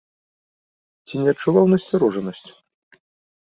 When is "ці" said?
1.09-1.13